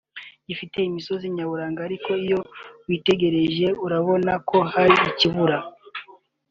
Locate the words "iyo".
2.25-2.39